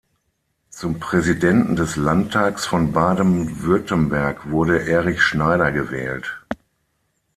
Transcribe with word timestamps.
Zum 0.71 0.99
Präsidenten 0.99 1.75
des 1.75 1.95
Landtags 1.95 2.65
von 2.65 2.91
Baden-Württemberg 2.91 4.49
wurde 4.49 4.87
Erich 4.89 5.21
Schneider 5.21 5.71
gewählt. 5.71 6.41